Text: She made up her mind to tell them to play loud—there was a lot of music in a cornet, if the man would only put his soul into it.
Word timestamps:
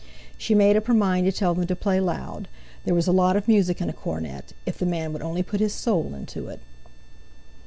She 0.35 0.55
made 0.55 0.75
up 0.77 0.87
her 0.87 0.95
mind 0.95 1.27
to 1.27 1.31
tell 1.31 1.53
them 1.53 1.67
to 1.67 1.75
play 1.75 1.99
loud—there 1.99 2.95
was 2.95 3.05
a 3.07 3.11
lot 3.11 3.35
of 3.35 3.47
music 3.47 3.79
in 3.81 3.87
a 3.87 3.93
cornet, 3.93 4.51
if 4.65 4.79
the 4.79 4.87
man 4.87 5.13
would 5.13 5.21
only 5.21 5.43
put 5.43 5.59
his 5.59 5.73
soul 5.75 6.15
into 6.15 6.47
it. 6.47 6.59